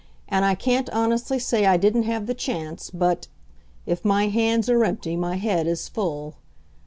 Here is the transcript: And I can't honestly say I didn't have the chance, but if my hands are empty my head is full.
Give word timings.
And 0.27 0.43
I 0.43 0.55
can't 0.55 0.89
honestly 0.89 1.37
say 1.37 1.67
I 1.67 1.77
didn't 1.77 2.05
have 2.09 2.25
the 2.25 2.33
chance, 2.33 2.89
but 2.89 3.27
if 3.85 4.03
my 4.03 4.29
hands 4.29 4.67
are 4.67 4.83
empty 4.83 5.15
my 5.15 5.35
head 5.35 5.67
is 5.67 5.87
full. 5.87 6.37